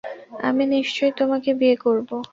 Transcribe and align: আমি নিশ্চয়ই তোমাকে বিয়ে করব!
আমি 0.47 0.63
নিশ্চয়ই 0.73 1.13
তোমাকে 1.19 1.49
বিয়ে 1.59 1.75
করব! 1.85 2.09